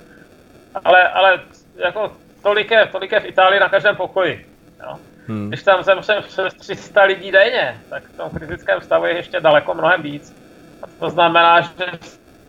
ale, 0.83 1.09
ale 1.09 1.39
jako 1.75 2.11
tolik 2.43 2.71
je, 2.71 2.85
tolik 2.91 3.11
je 3.11 3.19
v 3.19 3.25
Itálii 3.25 3.59
na 3.59 3.69
každém 3.69 3.95
pokoji. 3.95 4.45
Jo. 4.83 4.95
Hmm. 5.27 5.47
Když 5.47 5.63
tam 5.63 5.83
zemře 5.83 6.21
přes 6.27 6.53
300 6.53 7.03
lidí 7.03 7.31
denně, 7.31 7.81
tak 7.89 8.03
v 8.03 8.17
tom 8.17 8.29
kritickém 8.29 8.81
stavu 8.81 9.05
je 9.05 9.15
ještě 9.15 9.39
daleko 9.39 9.73
mnohem 9.73 10.01
víc. 10.01 10.35
A 10.83 10.85
to 10.99 11.09
znamená, 11.09 11.61
že 11.61 11.69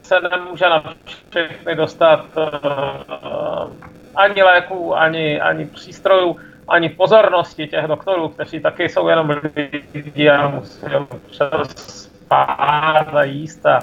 se 0.02 0.20
nemůže 0.20 0.68
na 0.68 0.94
všechny 1.30 1.74
dostat 1.74 2.24
uh, 2.36 3.72
ani 4.16 4.42
léků, 4.42 4.96
ani, 4.96 5.40
ani 5.40 5.66
přístrojů, 5.66 6.36
ani 6.68 6.88
pozornosti 6.88 7.66
těch 7.66 7.84
doktorů, 7.84 8.28
kteří 8.28 8.60
taky 8.60 8.88
jsou 8.88 9.08
jenom 9.08 9.30
lidi 9.94 10.30
a 10.30 10.48
musí 10.48 10.80
spát 11.76 13.14
a 13.14 13.22
jíst 13.22 13.66
a 13.66 13.80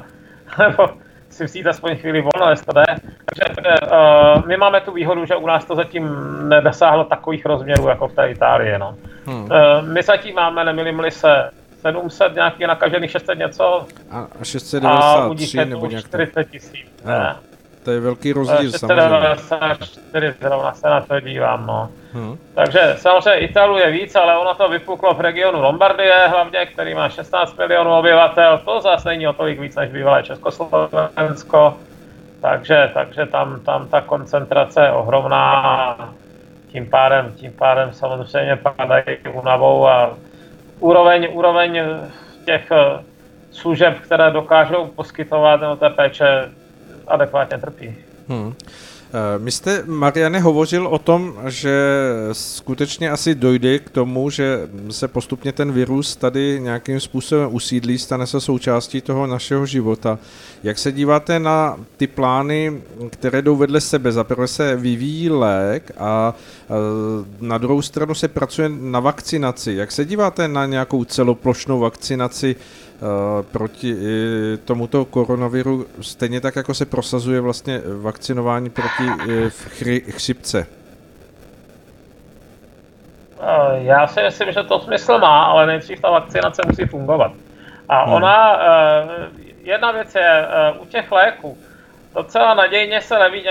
nebo 0.60 0.90
si 1.30 1.46
vzít 1.46 1.68
aspoň 1.68 1.96
chvíli 1.96 2.22
volno, 2.22 2.50
jestli 2.50 2.66
to 2.66 2.74
jde. 2.74 2.86
Takže 3.26 3.80
uh, 3.82 4.48
my 4.48 4.58
máme 4.58 4.82
tu 4.82 4.92
výhodu, 4.92 5.26
že 5.26 5.36
u 5.36 5.48
nás 5.48 5.66
to 5.66 5.76
zatím 5.76 6.10
nedosáhlo 6.50 7.04
takových 7.04 7.46
rozměrů, 7.46 7.88
jako 7.88 8.08
v 8.08 8.14
té 8.14 8.30
Itálii. 8.30 8.78
No. 8.78 8.96
Hmm. 9.26 9.44
Uh, 9.44 9.50
my 9.82 10.04
zatím 10.04 10.36
máme, 10.36 10.64
nemilím 10.64 11.12
se, 11.12 11.52
700 11.82 12.36
nějakých 12.36 12.68
nakažených, 12.68 13.12
600 13.12 13.38
něco. 13.38 13.88
A 14.12 14.28
693 14.44 15.60
a 15.60 15.66
nebo 15.66 15.86
nějak 15.86 16.06
40 16.06 16.44
tisíc. 16.44 16.88
To 17.84 17.92
je 17.92 18.00
velký 18.00 18.34
rozdíl 18.34 18.72
694 18.72 20.34
zrovna 20.42 20.74
se 20.74 20.90
na 20.90 21.02
to 21.02 21.20
dívám, 21.20 21.66
no. 21.68 21.90
Hmm. 22.14 22.38
Takže 22.56 22.96
samozřejmě 22.98 23.40
Italu 23.40 23.78
je 23.78 23.92
víc, 23.92 24.16
ale 24.16 24.38
ono 24.38 24.56
to 24.56 24.70
vypuklo 24.70 25.14
v 25.14 25.22
regionu 25.22 25.62
Lombardie 25.62 26.28
hlavně, 26.28 26.66
který 26.66 26.96
má 26.96 27.10
16 27.10 27.58
milionů 27.58 27.98
obyvatel. 27.98 28.62
To 28.66 28.82
zase 28.82 29.10
není 29.10 29.28
o 29.28 29.34
tolik 29.34 29.60
víc 29.60 29.76
než 29.76 29.92
bývalé 29.92 30.24
Československo. 30.24 31.78
Takže, 32.42 32.92
takže 32.94 33.26
tam, 33.26 33.60
tam 33.60 33.88
ta 33.88 34.02
koncentrace 34.02 34.82
je 34.82 34.92
ohromná. 34.92 36.14
Tím 36.72 36.90
pádem, 36.90 37.34
tím 37.36 37.52
pádem 37.52 37.94
samozřejmě 37.94 38.56
padají 38.56 39.18
únavou 39.34 39.88
a 39.88 40.14
úroveň, 40.80 41.28
úroveň 41.32 41.82
těch 42.46 42.72
eh, 42.72 43.04
služeb, 43.52 44.00
které 44.00 44.32
dokážou 44.32 44.88
poskytovat 44.88 45.62
nebo 45.62 45.76
té 45.76 45.90
péče 45.90 46.50
adekvátně 47.08 47.58
trpí. 47.58 47.96
Hmm. 48.28 48.54
Eh, 49.16 49.40
my 49.40 49.52
jste, 49.52 49.84
Mariane, 49.86 50.40
hovořil 50.40 50.88
o 50.88 51.00
tom, 51.00 51.34
že 51.48 51.74
skutečně 52.32 53.12
asi 53.12 53.36
dojde 53.36 53.80
k 53.80 53.90
tomu, 53.90 54.30
že 54.30 54.70
se 54.90 55.08
postupně 55.08 55.52
ten 55.52 55.72
virus 55.72 56.16
tady 56.16 56.60
nějakým 56.60 57.00
způsobem 57.00 57.56
usídlí, 57.56 57.98
stane 57.98 58.28
se 58.28 58.42
součástí 58.42 59.02
toho 59.02 59.28
našeho 59.28 59.66
života. 59.66 60.20
Jak 60.64 60.78
se 60.78 60.92
díváte 60.92 61.40
na 61.40 61.78
ty 61.98 62.08
plány, 62.08 62.82
které 63.10 63.42
jdou 63.42 63.56
vedle 63.56 63.82
sebe? 63.82 64.12
Zaprvé 64.12 64.48
se 64.48 64.76
vyvíjí 64.76 65.30
lék 65.30 65.92
a 65.98 66.36
eh, 66.36 66.74
na 67.42 67.58
druhou 67.58 67.82
stranu 67.82 68.16
se 68.16 68.28
pracuje 68.28 68.70
na 68.70 69.00
vakcinaci. 69.00 69.74
Jak 69.74 69.92
se 69.92 70.06
díváte 70.06 70.48
na 70.48 70.66
nějakou 70.66 71.04
celoplošnou 71.04 71.80
vakcinaci 71.80 72.56
Eh, 72.93 72.93
proti 73.52 73.96
eh, 73.96 74.58
tomuto 74.58 75.06
koronaviru, 75.06 75.86
stejně 76.02 76.42
tak, 76.42 76.56
jako 76.56 76.74
se 76.74 76.86
prosazuje 76.86 77.42
vlastně 77.42 77.82
vakcinování 78.02 78.70
proti 78.70 79.04
eh, 79.30 79.50
chry, 79.50 80.02
chřipce? 80.02 80.68
Já 83.74 84.08
si 84.08 84.24
myslím, 84.24 84.52
že 84.52 84.64
to 84.64 84.80
smysl 84.80 85.18
má, 85.18 85.44
ale 85.44 85.66
nejdřív 85.66 86.02
ta 86.02 86.10
vakcinace 86.10 86.62
musí 86.68 86.86
fungovat. 86.86 87.32
A 87.90 88.04
hmm. 88.04 88.14
ona, 88.14 88.60
jedna 89.62 89.92
věc 89.92 90.16
je 90.16 90.48
u 90.80 90.86
těch 90.86 91.12
léků, 91.12 91.58
docela 92.16 92.54
nadějně 92.54 93.02
se 93.02 93.20
neví, 93.20 93.44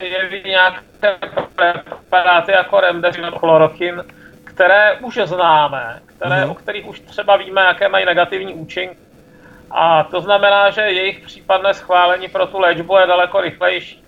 jeví 0.00 0.42
nějaké 0.44 1.18
preparáty 1.54 2.52
jako 2.52 2.80
remdesivir, 2.80 3.30
chlorokin, 3.30 4.02
které 4.62 4.92
už 4.92 5.18
známe, 5.24 6.00
které, 6.06 6.36
mm-hmm. 6.36 6.50
o 6.50 6.54
kterých 6.54 6.86
už 6.86 7.00
třeba 7.00 7.36
víme, 7.36 7.60
jaké 7.60 7.88
mají 7.88 8.06
negativní 8.06 8.54
účinky. 8.54 8.96
A 9.70 10.04
to 10.04 10.20
znamená, 10.20 10.70
že 10.70 10.80
jejich 10.80 11.20
případné 11.20 11.74
schválení 11.74 12.28
pro 12.28 12.46
tu 12.46 12.58
léčbu 12.58 12.96
je 12.96 13.06
daleko 13.06 13.40
rychlejší. 13.40 14.04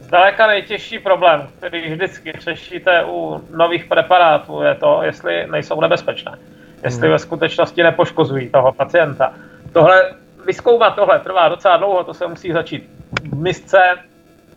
Zdaleka 0.00 0.46
nejtěžší 0.46 0.98
problém, 0.98 1.48
který 1.58 1.90
vždycky 1.90 2.32
řešíte 2.38 3.04
u 3.04 3.44
nových 3.56 3.84
preparátů, 3.84 4.62
je 4.62 4.74
to, 4.74 5.00
jestli 5.02 5.46
nejsou 5.46 5.80
nebezpečné. 5.80 6.38
Jestli 6.84 7.06
mm. 7.06 7.12
ve 7.12 7.18
skutečnosti 7.18 7.82
nepoškozují 7.82 8.50
toho 8.50 8.72
pacienta. 8.72 9.32
Tohle, 9.72 10.14
vyskoumat 10.46 10.94
tohle 10.94 11.20
trvá 11.20 11.48
docela 11.48 11.76
dlouho, 11.76 12.04
to 12.04 12.14
se 12.14 12.26
musí 12.26 12.52
začít 12.52 12.90
v 13.22 13.42
misce 13.42 13.78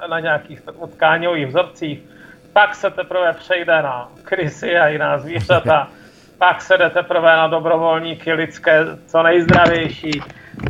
na 0.09 0.19
nějakých 0.19 0.61
tkáňových 0.95 1.47
vzorcích, 1.47 1.99
pak 2.53 2.75
se 2.75 2.89
teprve 2.89 3.33
přejde 3.33 3.81
na 3.81 4.11
krysy 4.23 4.77
a 4.77 4.87
jiná 4.87 5.17
zvířata, 5.17 5.87
pak 6.37 6.61
se 6.61 6.77
jde 6.77 6.89
teprve 6.89 7.35
na 7.35 7.47
dobrovolníky 7.47 8.33
lidské, 8.33 8.85
co 9.05 9.23
nejzdravější. 9.23 10.21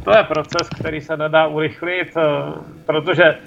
To 0.04 0.18
je 0.18 0.24
proces, 0.24 0.70
který 0.80 1.02
se 1.02 1.18
nedá 1.18 1.48
urychlit, 1.48 2.18
eh, 2.18 2.22
protože 2.86 3.24
eh, 3.24 3.38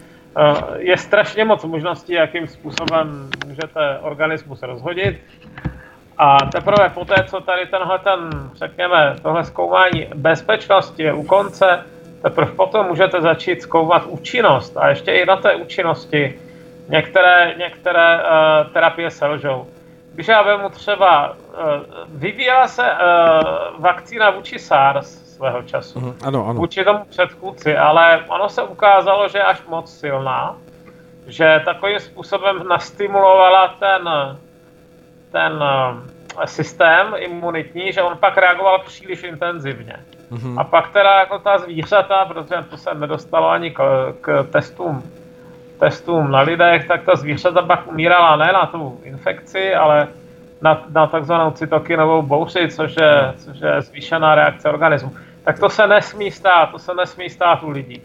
je 0.76 0.96
strašně 0.96 1.44
moc 1.44 1.64
možností, 1.64 2.12
jakým 2.12 2.46
způsobem 2.46 3.30
můžete 3.46 3.98
organismus 4.00 4.62
rozhodit. 4.62 5.20
A 6.18 6.36
teprve 6.52 6.88
poté, 6.88 7.14
co 7.26 7.40
tady 7.40 7.66
tenhle 7.66 7.98
ten, 7.98 8.50
řekněme, 8.54 9.16
tohle 9.22 9.44
zkoumání 9.44 10.08
bezpečnosti 10.14 11.02
je 11.02 11.12
u 11.12 11.22
konce, 11.22 11.84
teprve 12.22 12.52
potom 12.52 12.86
můžete 12.86 13.20
začít 13.20 13.62
zkoumat 13.62 14.06
účinnost. 14.06 14.76
A 14.76 14.88
ještě 14.88 15.12
i 15.12 15.26
na 15.26 15.36
té 15.36 15.54
účinnosti 15.54 16.34
některé, 16.88 17.54
některé 17.58 18.18
uh, 18.18 18.72
terapie 18.72 19.10
selžou. 19.10 19.66
Když 20.14 20.28
já 20.28 20.42
vemu 20.42 20.68
třeba, 20.68 21.30
uh, 21.30 21.36
vyvíjela 22.08 22.68
se 22.68 22.82
uh, 22.82 23.82
vakcína 23.82 24.30
vůči 24.30 24.58
SARS 24.58 25.34
svého 25.34 25.62
času, 25.62 26.00
mm, 26.00 26.14
ano, 26.24 26.46
ano. 26.46 26.54
vůči 26.54 26.84
tomu 26.84 27.04
předchůdci, 27.04 27.76
ale 27.76 28.24
ono 28.28 28.48
se 28.48 28.62
ukázalo, 28.62 29.28
že 29.28 29.38
je 29.38 29.44
až 29.44 29.62
moc 29.66 29.98
silná, 29.98 30.56
že 31.26 31.62
takovým 31.64 32.00
způsobem 32.00 32.68
nastimulovala 32.68 33.68
ten, 33.68 34.08
ten 35.32 35.52
uh, 35.52 36.44
systém 36.44 37.14
imunitní, 37.16 37.92
že 37.92 38.02
on 38.02 38.18
pak 38.18 38.36
reagoval 38.36 38.78
příliš 38.78 39.22
intenzivně. 39.22 39.96
Mm-hmm. 40.32 40.60
A 40.60 40.64
pak 40.64 40.92
teda 40.92 41.18
jako 41.18 41.38
ta 41.38 41.58
zvířata, 41.58 42.24
protože 42.24 42.54
to 42.70 42.76
se 42.76 42.94
nedostalo 42.94 43.48
ani 43.50 43.70
k, 43.70 44.12
k 44.20 44.46
testům 44.52 45.02
testům 45.84 46.30
na 46.30 46.40
lidech, 46.40 46.88
tak 46.88 47.02
ta 47.02 47.16
zvířata 47.16 47.62
pak 47.62 47.86
umírala 47.86 48.36
ne 48.36 48.52
na 48.52 48.66
tu 48.66 49.00
infekci, 49.04 49.74
ale 49.74 50.08
na, 50.62 50.82
na 50.88 51.06
takzvanou 51.06 51.50
cytokinovou 51.50 52.22
bouři, 52.22 52.68
což 52.68 52.94
je, 52.96 53.32
což 53.36 53.60
je 53.60 53.82
zvýšená 53.82 54.34
reakce 54.34 54.68
organismu. 54.68 55.12
Tak 55.44 55.58
to 55.58 55.68
se 55.68 55.86
nesmí 55.86 56.30
stát, 56.30 56.70
to 56.70 56.78
se 56.78 56.94
nesmí 56.94 57.30
stát 57.30 57.62
u 57.62 57.70
lidí. 57.70 58.02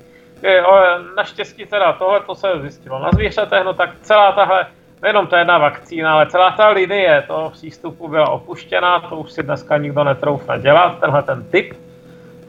Naštěstí 1.15 1.65
teda 1.65 1.93
tohle 1.93 2.19
to 2.19 2.35
se 2.35 2.47
zjistilo 2.61 2.99
na 2.99 3.09
zvířatech, 3.11 3.63
no 3.63 3.73
tak 3.73 3.89
celá 4.01 4.31
tahle, 4.31 4.65
nejenom 5.01 5.27
ta 5.27 5.39
jedna 5.39 5.57
vakcína, 5.57 6.13
ale 6.13 6.27
celá 6.27 6.51
ta 6.51 6.69
linie 6.69 7.23
toho 7.27 7.49
přístupu 7.49 8.07
byla 8.07 8.29
opuštěna, 8.29 8.99
to 8.99 9.15
už 9.15 9.31
si 9.31 9.43
dneska 9.43 9.77
nikdo 9.77 10.03
netroufne 10.03 10.59
dělat, 10.59 10.99
tenhle 10.99 11.23
ten 11.23 11.43
typ. 11.43 11.73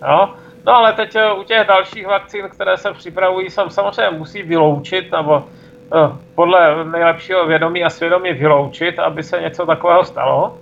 Jo? 0.03 0.35
No 0.67 0.77
ale 0.77 0.93
teď 0.93 1.17
eh, 1.17 1.33
u 1.33 1.43
těch 1.43 1.67
dalších 1.67 2.07
vakcín, 2.07 2.49
které 2.49 2.77
se 2.77 2.93
připravují, 2.93 3.51
se 3.51 3.63
samozřejmě 3.69 4.19
musí 4.19 4.43
vyloučit, 4.43 5.13
nebo 5.13 5.45
eh, 5.95 6.17
podle 6.35 6.85
nejlepšího 6.85 7.47
vědomí 7.47 7.85
a 7.85 7.91
svědomí 7.91 8.33
vyloučit, 8.33 8.99
aby 8.99 9.23
se 9.23 9.41
něco 9.41 9.67
takového 9.67 10.05
stalo. 10.05 10.59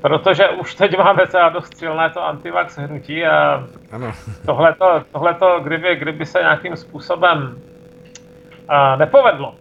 Protože 0.00 0.48
už 0.48 0.74
teď 0.74 0.98
máme 0.98 1.26
třeba 1.26 1.48
dost 1.48 1.76
silné 1.76 2.10
to 2.10 2.24
antivax 2.26 2.78
hnutí 2.78 3.26
a 3.26 3.64
tohleto, 4.46 5.02
tohleto 5.12 5.60
kdyby, 5.62 5.96
kdyby 5.96 6.26
se 6.26 6.38
nějakým 6.38 6.76
způsobem 6.76 7.58
a, 8.68 8.96
nepovedlo, 8.96 9.54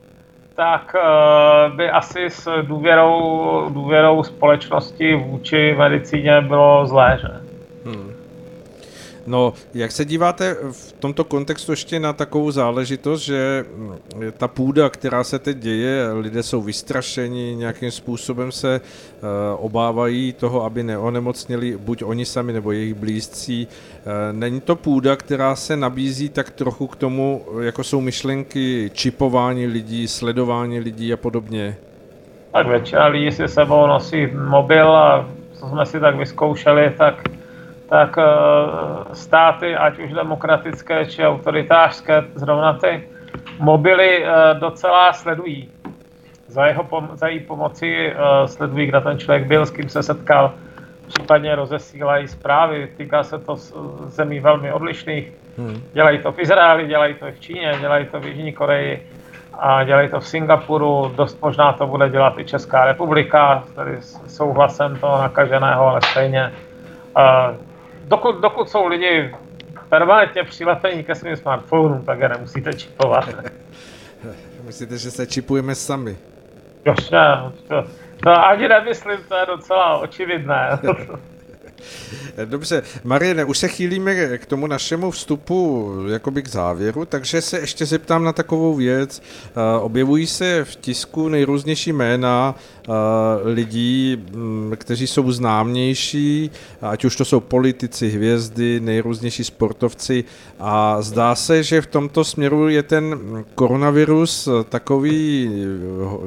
tak 0.56 0.96
by 1.76 1.90
asi 1.90 2.30
s 2.30 2.62
důvěrou, 2.62 3.70
důvěrou 3.70 4.24
společnosti 4.24 5.16
vůči 5.16 5.76
medicíně 5.78 6.42
bylo 6.42 6.86
zlé, 6.86 7.18
že? 7.22 7.28
Hmm. 7.86 8.19
No, 9.28 9.54
jak 9.74 9.92
se 9.92 10.06
díváte 10.06 10.58
v 10.72 10.92
tomto 10.92 11.24
kontextu 11.24 11.72
ještě 11.72 12.00
na 12.00 12.14
takovou 12.14 12.52
záležitost, 12.52 13.22
že 13.22 13.66
mm, 13.76 13.96
ta 14.38 14.48
půda, 14.48 14.90
která 14.90 15.24
se 15.24 15.40
teď 15.40 15.58
děje, 15.58 16.12
lidé 16.14 16.44
jsou 16.44 16.62
vystrašeni, 16.62 17.56
nějakým 17.56 17.92
způsobem 17.92 18.52
se 18.52 18.82
uh, 18.82 19.66
obávají 19.66 20.34
toho, 20.34 20.64
aby 20.64 20.84
neonemocněli 20.84 21.78
buď 21.78 22.04
oni 22.04 22.26
sami 22.26 22.54
nebo 22.54 22.72
jejich 22.72 22.94
blízcí. 22.94 23.68
Uh, 23.68 24.12
není 24.38 24.62
to 24.62 24.76
půda, 24.76 25.16
která 25.16 25.56
se 25.56 25.78
nabízí 25.78 26.30
tak 26.30 26.50
trochu 26.50 26.88
k 26.88 26.96
tomu, 26.96 27.46
jako 27.62 27.84
jsou 27.84 28.02
myšlenky 28.02 28.92
čipování 28.94 29.68
lidí, 29.68 30.08
sledování 30.08 30.80
lidí 30.80 31.14
a 31.14 31.18
podobně? 31.18 31.78
Tak 32.52 32.68
většina 32.68 33.08
lidí 33.08 33.32
si 33.32 33.48
sebou 33.48 33.88
nosí 33.88 34.28
mobil 34.50 34.96
a 34.96 35.30
co 35.54 35.70
jsme 35.70 35.86
si 35.86 36.00
tak 36.00 36.16
vyzkoušeli, 36.16 36.94
tak 36.98 37.24
tak 37.90 38.18
eh, 38.18 38.26
státy, 39.14 39.76
ať 39.76 40.00
už 40.00 40.12
demokratické 40.14 41.06
či 41.06 41.26
autoritářské, 41.26 42.24
zrovna 42.36 42.74
ty 42.74 43.10
mobily 43.60 44.26
eh, 44.26 44.30
docela 44.60 45.14
sledují. 45.14 45.70
Za, 46.48 46.66
jeho 46.66 46.84
pom- 46.84 47.10
za 47.14 47.28
její 47.28 47.40
pomoci 47.40 48.14
eh, 48.14 48.48
sledují, 48.48 48.88
kde 48.88 49.02
ten 49.02 49.20
člověk 49.20 49.48
byl, 49.48 49.66
s 49.66 49.72
kým 49.72 49.90
se 49.90 50.04
setkal, 50.04 50.54
případně 51.08 51.56
rozesílají 51.56 52.28
zprávy. 52.28 52.90
Týká 52.98 53.24
se 53.24 53.40
to 53.40 53.56
zemí 54.06 54.40
velmi 54.40 54.74
odlišných. 54.74 55.34
Hmm. 55.58 55.82
Dělají 55.94 56.20
to 56.20 56.32
v 56.32 56.40
Izraeli, 56.40 56.88
dělají 56.88 57.14
to 57.14 57.26
v 57.32 57.40
Číně, 57.40 57.74
dělají 57.80 58.06
to 58.06 58.20
v 58.20 58.26
Jižní 58.26 58.54
Koreji 58.54 59.10
a 59.60 59.84
dělají 59.84 60.10
to 60.10 60.20
v 60.20 60.28
Singapuru. 60.28 61.12
Dost 61.16 61.42
možná 61.42 61.74
to 61.74 61.88
bude 61.88 62.10
dělat 62.10 62.40
i 62.40 62.46
Česká 62.46 62.86
republika, 62.86 63.64
tady 63.76 63.98
souhlasem 64.28 64.96
toho 64.96 65.22
nakaženého, 65.22 65.88
ale 65.88 66.02
stejně 66.02 66.52
dokud, 68.10 68.42
dokud 68.42 68.70
jsou 68.70 68.88
lidi 68.88 69.36
permanentně 69.90 70.44
přilepení 70.44 71.04
ke 71.04 71.16
svým 71.16 71.36
smartphonům, 71.36 72.06
tak 72.06 72.20
je 72.20 72.30
nemusíte 72.30 72.74
čipovat. 72.74 73.30
Myslíte, 74.64 74.98
že 74.98 75.12
se 75.12 75.28
čipujeme 75.28 75.76
sami? 75.76 76.18
Jasně, 76.86 77.20
to, 77.68 77.84
to 78.24 78.30
ani 78.30 78.68
nemyslím, 78.68 79.18
to 79.28 79.36
je 79.36 79.46
docela 79.46 79.98
očividné. 79.98 80.80
Dobře, 82.46 82.84
Mariene, 83.04 83.46
už 83.46 83.58
se 83.58 83.68
chýlíme 83.68 84.38
k 84.38 84.46
tomu 84.46 84.68
našemu 84.68 85.12
vstupu 85.12 85.94
jakoby 86.12 86.44
k 86.44 86.48
závěru, 86.48 87.06
takže 87.06 87.42
se 87.42 87.60
ještě 87.60 87.86
zeptám 87.86 88.24
na 88.24 88.34
takovou 88.34 88.74
věc. 88.74 89.22
Eh, 89.46 89.80
objevují 89.80 90.28
se 90.28 90.66
v 90.66 90.76
tisku 90.76 91.30
nejrůznější 91.30 91.94
jména 91.94 92.56
lidí, 93.44 94.18
mm, 94.32 94.74
kteří 94.76 95.08
jsou 95.08 95.32
známější, 95.32 96.52
ať 96.82 97.06
už 97.06 97.16
to 97.16 97.26
jsou 97.26 97.40
politici, 97.40 98.10
hvězdy, 98.10 98.80
nejrůznější 98.80 99.44
sportovci 99.44 100.24
a 100.60 101.02
zdá 101.02 101.36
se, 101.36 101.64
že 101.64 101.82
v 101.82 101.88
tomto 101.88 102.24
směru 102.24 102.70
je 102.70 102.84
ten 102.84 103.20
koronavirus 103.56 104.50
takový 104.70 105.50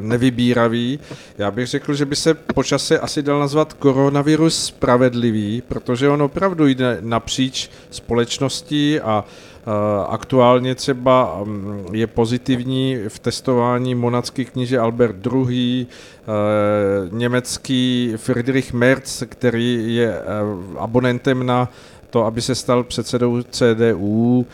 nevybíravý. 0.01 0.99
Já 1.39 1.51
bych 1.51 1.67
řekl, 1.67 1.95
že 1.95 2.05
by 2.05 2.17
se 2.17 2.35
počase 2.35 2.99
asi 2.99 3.23
dal 3.23 3.41
nazvat 3.41 3.73
koronavirus 3.73 4.65
spravedlivý, 4.65 5.63
protože 5.69 6.09
on 6.09 6.23
opravdu 6.23 6.67
jde 6.67 6.99
napříč 7.01 7.71
společností 7.91 9.01
a 9.01 9.25
aktuálně 10.09 10.75
třeba 10.75 11.41
mm, 11.45 11.87
je 11.93 12.07
pozitivní 12.07 12.97
v 13.09 13.19
testování 13.19 13.95
monacký 13.95 14.45
kníže 14.45 14.79
Albert 14.79 15.17
II., 15.27 15.87
německý 17.11 18.13
Friedrich 18.17 18.73
Merz, 18.73 19.23
který 19.29 19.95
je 19.97 20.23
abonentem 20.79 21.47
na 21.47 21.69
to, 22.11 22.25
aby 22.25 22.41
se 22.43 22.55
stal 22.55 22.85
předsedou 22.85 23.43
CDU. 23.43 24.47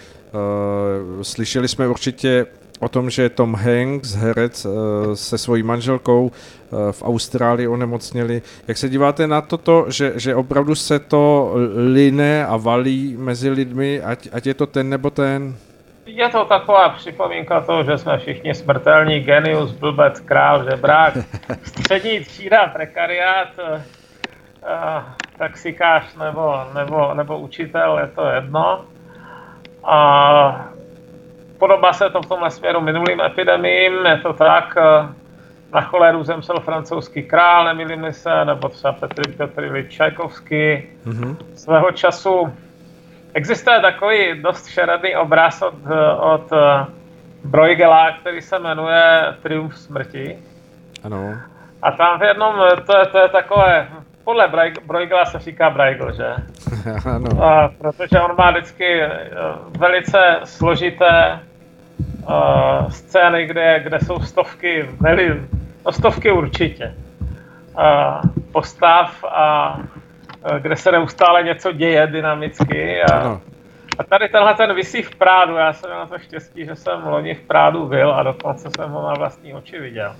Slyšeli 1.22 1.68
jsme 1.68 1.88
určitě 1.88 2.46
o 2.80 2.88
tom, 2.88 3.10
že 3.10 3.28
Tom 3.28 3.54
Hanks, 3.54 4.14
herec 4.14 4.66
eh, 4.66 5.16
se 5.16 5.38
svojí 5.38 5.62
manželkou 5.62 6.30
eh, 6.32 6.92
v 6.92 7.02
Austrálii 7.02 7.68
onemocněli. 7.68 8.42
Jak 8.68 8.76
se 8.76 8.88
díváte 8.88 9.26
na 9.26 9.40
toto, 9.40 9.84
že, 9.88 10.12
že 10.16 10.34
opravdu 10.34 10.74
se 10.74 10.98
to 10.98 11.52
line 11.92 12.46
a 12.46 12.56
valí 12.56 13.16
mezi 13.18 13.50
lidmi, 13.50 14.00
ať, 14.00 14.28
ať 14.32 14.46
je 14.46 14.54
to 14.54 14.66
ten 14.66 14.88
nebo 14.88 15.10
ten? 15.10 15.56
Je 16.06 16.28
to 16.28 16.44
taková 16.44 16.88
připomínka 16.88 17.60
toho, 17.60 17.84
že 17.84 17.98
jsme 17.98 18.18
všichni 18.18 18.54
smrtelní 18.54 19.20
genius, 19.20 19.72
blbec, 19.72 20.20
král, 20.20 20.64
žebrák, 20.70 21.14
střední 21.62 22.20
třída, 22.20 22.66
prekariát, 22.66 23.48
uh, 23.58 23.80
taxikář 25.38 26.16
nebo, 26.16 26.54
nebo, 26.74 27.14
nebo 27.14 27.38
učitel, 27.38 27.98
je 27.98 28.06
to 28.06 28.26
jedno. 28.26 28.84
A 29.84 30.70
Podobá 31.58 31.92
se 31.92 32.10
to 32.10 32.22
v 32.22 32.26
tomhle 32.26 32.50
směru 32.50 32.80
minulým 32.80 33.20
epidemím, 33.20 34.06
je 34.06 34.16
to 34.16 34.32
tak, 34.32 34.76
eh, 34.76 35.08
na 35.72 35.80
choleru 35.80 36.24
zemřel 36.24 36.60
francouzský 36.60 37.22
král, 37.22 37.64
nemýlím 37.64 38.12
se, 38.12 38.44
nebo 38.44 38.68
třeba 38.68 38.92
Petr 38.92 39.32
Petr 39.36 39.88
Čajkovský. 39.88 40.88
Mm-hmm. 41.06 41.36
Svého 41.54 41.92
času 41.92 42.52
existuje 43.34 43.80
takový 43.80 44.42
dost 44.42 44.66
šeredný 44.66 45.16
obraz 45.16 45.62
od, 45.62 45.74
od 46.20 46.52
eh, 46.52 46.86
Bruegela, 47.44 48.12
který 48.12 48.42
se 48.42 48.58
jmenuje 48.58 49.34
Triumf 49.42 49.78
smrti. 49.78 50.38
Ano. 51.04 51.34
A 51.82 51.92
tam 51.92 52.18
v 52.18 52.22
jednom, 52.22 52.54
to 52.86 52.98
je, 52.98 53.06
to 53.06 53.18
je 53.18 53.28
takové, 53.28 53.88
podle 54.24 54.52
Bruegela 54.86 55.24
se 55.24 55.38
říká 55.38 55.70
Bruegel, 55.70 56.12
že? 56.12 56.34
ano. 57.14 57.44
A, 57.44 57.68
protože 57.78 58.20
on 58.20 58.36
má 58.38 58.50
vždycky 58.50 59.02
eh, 59.02 59.10
velice 59.78 60.40
složité 60.44 61.40
uh, 62.28 62.88
scény, 62.88 63.46
kde, 63.46 63.80
kde 63.80 64.00
jsou 64.00 64.20
stovky, 64.20 64.88
neli, 65.00 65.42
no 65.86 65.92
stovky 65.92 66.32
určitě, 66.32 66.94
uh, 67.74 68.30
postav 68.52 69.24
a 69.24 69.76
uh, 69.78 70.58
kde 70.58 70.76
se 70.76 70.92
neustále 70.92 71.42
něco 71.42 71.72
děje 71.72 72.06
dynamicky. 72.06 73.02
A, 73.02 73.40
a 73.98 74.04
tady 74.04 74.28
tenhle 74.28 74.54
ten 74.54 74.74
vysí 74.74 75.02
v 75.02 75.16
Prádu, 75.16 75.56
já 75.56 75.72
jsem 75.72 75.90
na 75.90 76.06
to 76.06 76.18
štěstí, 76.18 76.64
že 76.64 76.76
jsem 76.76 77.06
loni 77.06 77.34
v 77.34 77.40
Prádu 77.40 77.86
byl 77.86 78.12
a 78.12 78.22
dokonce 78.22 78.68
jsem 78.76 78.90
ho 78.90 79.08
na 79.08 79.14
vlastní 79.14 79.54
oči 79.54 79.78
viděl. 79.78 80.16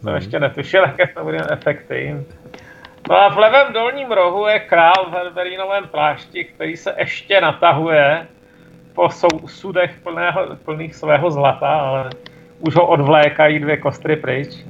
Jsem 0.00 0.08
hmm. 0.08 0.14
ještě 0.14 0.40
netušil, 0.40 0.82
jaké 0.86 1.06
to 1.06 1.24
bude 1.24 1.38
efekty. 1.50 2.16
No 3.08 3.16
a 3.16 3.28
v 3.28 3.38
levém 3.38 3.72
dolním 3.72 4.12
rohu 4.12 4.46
je 4.46 4.58
král 4.58 5.10
v 5.10 5.12
herberínovém 5.12 5.88
plášti, 5.88 6.44
který 6.44 6.76
se 6.76 6.94
ještě 6.98 7.40
natahuje 7.40 8.26
po 8.94 9.08
sudech 9.46 9.90
plného, 10.02 10.56
plných 10.64 10.94
svého 10.94 11.30
zlata, 11.30 11.68
ale 11.68 12.10
už 12.58 12.74
ho 12.74 12.86
odvlékají 12.86 13.58
dvě 13.58 13.76
kostry 13.76 14.16
pryč. 14.16 14.64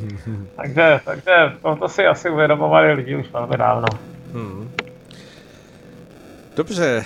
takže, 0.56 1.00
takže 1.04 1.52
to 1.78 1.88
si 1.88 2.06
asi 2.06 2.30
uvědomovali 2.30 2.92
lidi 2.92 3.16
už 3.16 3.30
velmi 3.32 3.56
dávno. 3.56 3.86
Hmm. 4.32 4.70
Dobře, 6.56 7.04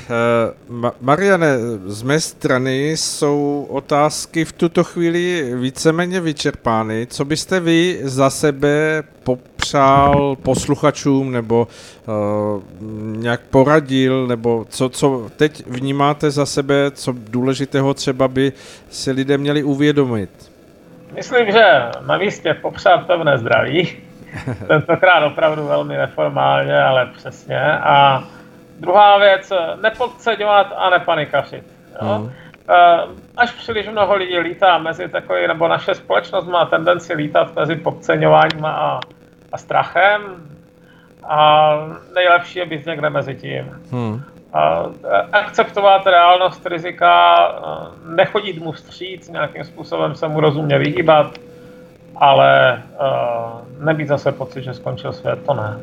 uh, 0.73 0.91
Mariane, 1.01 1.59
z 1.85 2.03
mé 2.03 2.21
strany 2.21 2.91
jsou 2.91 3.67
otázky 3.71 4.45
v 4.45 4.53
tuto 4.53 4.85
chvíli 4.85 5.53
víceméně 5.55 6.21
vyčerpány. 6.21 7.07
Co 7.07 7.25
byste 7.25 7.61
vy 7.61 8.01
za 8.03 8.31
sebe 8.31 9.03
popřál 9.25 10.37
posluchačům 10.37 11.33
nebo 11.33 11.69
uh, 12.07 12.63
nějak 13.17 13.41
poradil, 13.41 14.27
nebo 14.27 14.67
co, 14.69 14.89
co 14.89 15.27
teď 15.37 15.67
vnímáte 15.67 16.31
za 16.31 16.47
sebe, 16.47 16.91
co 16.91 17.15
důležitého 17.17 17.95
třeba 17.95 18.29
by 18.29 18.53
si 18.91 19.11
lidé 19.11 19.39
měli 19.39 19.63
uvědomit? 19.63 20.31
Myslím, 21.15 21.53
že 21.53 21.65
na 22.07 22.19
místě 22.19 22.55
popřát 22.55 23.07
pevné 23.07 23.39
zdraví. 23.39 23.89
Tentokrát 24.69 25.27
opravdu 25.27 25.67
velmi 25.67 25.97
neformálně, 25.97 26.79
ale 26.79 27.07
přesně. 27.17 27.61
A 27.73 28.25
Druhá 28.81 29.19
věc, 29.19 29.53
nepodceňovat 29.83 30.73
a 30.77 30.91
nepanikařit. 30.91 31.65
Jo? 32.03 32.19
Mm. 32.19 32.33
Až 33.37 33.53
příliš 33.53 33.89
mnoho 33.89 34.15
lidí 34.15 34.39
lítá 34.39 34.79
mezi 34.79 35.09
takový, 35.09 35.47
nebo 35.49 35.69
naše 35.69 35.95
společnost 35.95 36.47
má 36.47 36.65
tendenci 36.65 37.15
lítat 37.15 37.55
mezi 37.57 37.77
podceňováním 37.77 38.65
a, 38.65 39.01
a 39.53 39.59
strachem 39.59 40.23
a 41.29 41.73
nejlepší 42.15 42.59
je 42.59 42.67
být 42.67 42.87
někde 42.87 43.11
mezi 43.11 43.35
tím. 43.35 43.81
Hmm. 43.93 44.23
A 44.53 44.87
akceptovat 45.33 46.07
reálnost 46.07 46.67
rizika, 46.67 47.37
nechodit 48.05 48.59
mu 48.59 48.73
vstříc, 48.73 49.29
nějakým 49.29 49.65
způsobem 49.65 50.15
se 50.15 50.29
mu 50.29 50.41
rozumně 50.41 50.79
vyhýbat, 50.79 51.27
ale 52.19 52.83
uh, 53.01 53.85
nebýt 53.87 54.09
zase 54.09 54.33
pocit, 54.33 54.63
že 54.63 54.75
skončil 54.75 55.13
svět, 55.13 55.39
to 55.47 55.55
ne. 55.55 55.79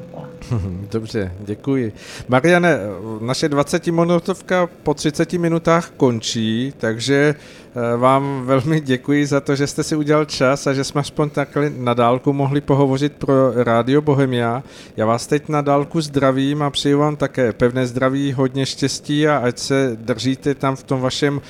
Dobře, 0.92 1.32
děkuji. 1.40 1.94
Mariane, 2.28 2.80
naše 3.22 3.50
20 3.50 3.88
minutovka 3.88 4.68
po 4.84 4.94
30 4.94 5.34
minutách 5.34 5.90
končí, 5.98 6.74
takže 6.78 7.36
eh, 7.38 7.63
vám 7.98 8.42
velmi 8.46 8.82
děkuji 8.82 9.26
za 9.26 9.42
to, 9.42 9.56
že 9.56 9.68
jste 9.68 9.84
si 9.84 9.96
udělal 9.96 10.26
čas 10.26 10.68
a 10.68 10.74
že 10.74 10.84
jsme 10.84 11.02
aspoň 11.02 11.30
takhle 11.30 11.72
na 11.78 11.94
dálku 11.94 12.34
mohli 12.34 12.62
pohovořit 12.62 13.14
pro 13.14 13.64
Rádio 13.64 14.02
Bohemia. 14.02 14.64
Já 14.98 15.06
vás 15.06 15.28
teď 15.28 15.50
na 15.50 15.62
dálku 15.62 16.02
zdravím 16.02 16.64
a 16.64 16.70
přeju 16.70 17.00
vám 17.00 17.16
také 17.16 17.54
pevné 17.54 17.88
zdraví, 17.88 18.34
hodně 18.34 18.66
štěstí 18.66 19.28
a 19.28 19.38
ať 19.38 19.60
se 19.60 19.92
držíte 19.96 20.56
tam 20.56 20.76
v 20.76 20.84
tom 20.84 21.02
vašem 21.02 21.38
uh, 21.38 21.42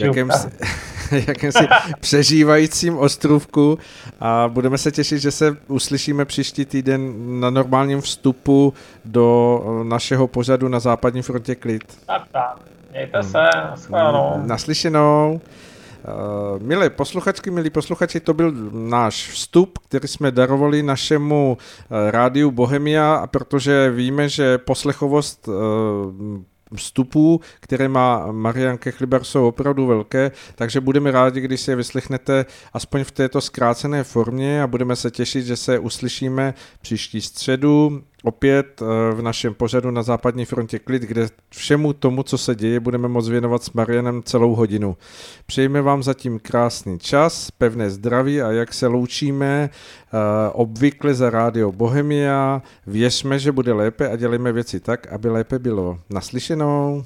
jakém, 0.00 0.30
jakémsi 1.26 1.68
přežívajícím 2.00 2.98
ostrovku 2.98 3.78
a 4.20 4.48
budeme 4.48 4.78
se 4.78 4.92
těšit, 4.92 5.18
že 5.18 5.30
se 5.30 5.56
uslyšíme 5.68 6.24
příští 6.24 6.64
týden 6.64 7.12
na 7.40 7.50
normálním 7.50 8.00
vstupu 8.00 8.74
do 9.04 9.60
našeho 9.82 10.26
pořadu 10.26 10.68
na 10.68 10.80
západní 10.80 11.22
frontě 11.22 11.54
klid. 11.54 11.84
Tak, 12.06 12.22
tak. 12.32 12.72
Mějte 12.92 13.22
se, 13.22 13.38
naschledanou. 13.54 14.42
Naslyšenou. 14.46 15.40
Uh, 16.54 16.62
milé 16.62 16.90
posluchačky, 16.90 17.50
milí 17.50 17.70
posluchači, 17.70 18.20
to 18.20 18.34
byl 18.34 18.52
náš 18.72 19.28
vstup, 19.28 19.78
který 19.78 20.08
jsme 20.08 20.30
darovali 20.30 20.82
našemu 20.82 21.56
uh, 21.56 22.10
rádiu 22.10 22.50
Bohemia, 22.50 23.14
a 23.14 23.26
protože 23.26 23.90
víme, 23.90 24.28
že 24.28 24.58
poslechovost 24.58 25.48
uh, 25.48 25.54
vstupů, 26.76 27.40
které 27.60 27.88
má 27.88 28.32
Marian 28.32 28.78
Kechliber, 28.78 29.24
jsou 29.24 29.48
opravdu 29.48 29.86
velké, 29.86 30.30
takže 30.54 30.80
budeme 30.80 31.10
rádi, 31.10 31.40
když 31.40 31.60
si 31.60 31.70
je 31.70 31.76
vyslechnete 31.76 32.46
aspoň 32.72 33.04
v 33.04 33.10
této 33.10 33.40
zkrácené 33.40 34.04
formě 34.04 34.62
a 34.62 34.66
budeme 34.66 34.96
se 34.96 35.10
těšit, 35.10 35.46
že 35.46 35.56
se 35.56 35.78
uslyšíme 35.78 36.54
příští 36.80 37.20
středu 37.20 38.02
opět 38.22 38.82
eh, 38.82 39.14
v 39.14 39.22
našem 39.22 39.54
pořadu 39.54 39.90
na 39.90 40.02
západní 40.02 40.44
frontě 40.44 40.78
klid, 40.78 41.02
kde 41.02 41.28
všemu 41.50 41.92
tomu, 41.92 42.22
co 42.22 42.38
se 42.38 42.54
děje, 42.54 42.80
budeme 42.80 43.08
moct 43.08 43.28
věnovat 43.28 43.62
s 43.62 43.72
Marianem 43.72 44.22
celou 44.22 44.54
hodinu. 44.54 44.96
Přejeme 45.46 45.82
vám 45.82 46.02
zatím 46.02 46.38
krásný 46.38 46.98
čas, 46.98 47.50
pevné 47.50 47.90
zdraví 47.90 48.42
a 48.42 48.52
jak 48.52 48.74
se 48.74 48.86
loučíme 48.86 49.70
eh, 49.70 50.18
obvykle 50.52 51.14
za 51.14 51.30
rádio 51.30 51.72
Bohemia, 51.72 52.62
věřme, 52.86 53.38
že 53.38 53.52
bude 53.52 53.72
lépe 53.72 54.08
a 54.08 54.16
dělejme 54.16 54.52
věci 54.52 54.80
tak, 54.80 55.12
aby 55.12 55.28
lépe 55.28 55.58
bylo. 55.58 55.98
Naslyšenou. 56.10 57.04